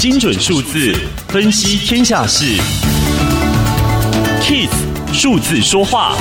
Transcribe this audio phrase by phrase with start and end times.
[0.00, 0.94] 精准数字
[1.28, 2.58] 分析天下事
[4.40, 4.70] ，KIS
[5.12, 6.16] 数字说话。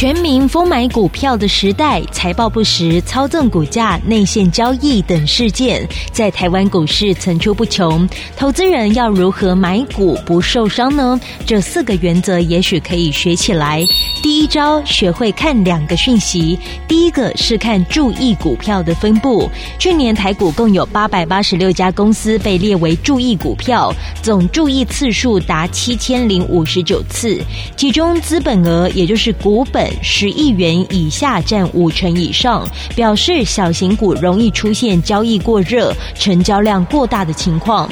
[0.00, 8.08] 全民疯买股票的时代，财报不实、操纵股价、内线交易等事件在台湾股市层出不穷。
[8.34, 11.20] 投资人要如何买股不受伤呢？
[11.44, 13.84] 这四个原则也许可以学起来。
[14.22, 16.58] 第一招，学会看两个讯息。
[16.88, 19.50] 第一个是看注意股票的分布。
[19.78, 23.92] 去年台股共有八百八十六家公司被列为注意股票，
[24.22, 27.38] 总注意次数达七千零五十九次，
[27.76, 29.89] 其中资本额也就是股本。
[30.02, 37.88] 十亿元以下占五成以上，表示小型股容易出现交易过热、成交量过大的情况。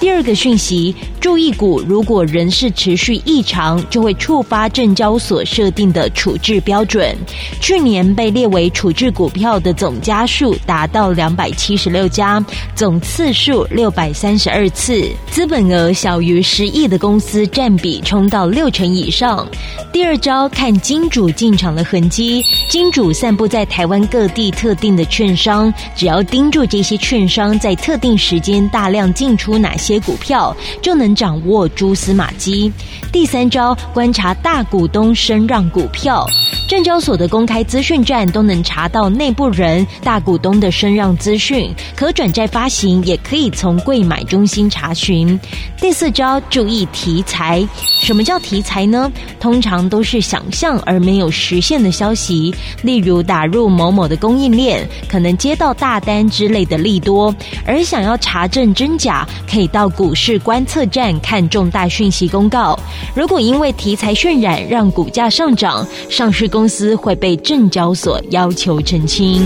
[0.00, 7.16] 第二个讯息，注意股如果人事持续异常，就会触发证交所设定的处置标准。
[7.60, 19.46] 去年被列为处置股票的总家数达到两百七十六家，总次数六百三十二次，资本额小于十亿的公司占比冲到六成以上。
[19.92, 29.92] 第二招，看金主进场的痕迹，金主散布在台湾各地特定的券商，只要盯住这些券商在特定时间大量进出哪些。
[30.00, 32.72] 股票就能掌握蛛丝马迹。
[33.10, 36.26] 第三招，观察大股东声让股票。
[36.68, 45.38] 证交所的公开资讯站都能查到内部人、大股东的声让资讯，可转债发行也可以从柜买中心查询。
[45.78, 47.66] 第四招，注意题材。
[48.00, 49.10] 什么叫题材呢？
[49.38, 57.34] 通常都是想象而没有实现的消息，例如打入某某的供应链，可能接到大单之类的利多。
[57.66, 62.78] 而想要查证真假，可以到股市观测站看重大讯息公告。
[63.14, 69.42] 如果因为题材渲染让股价上涨，上市公公司会被证交所要求澄清。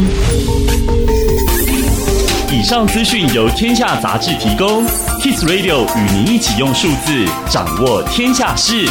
[2.52, 4.84] 以上资讯由天下杂志提供
[5.22, 8.86] ，Kiss Radio 与您一起用数字掌握天下事。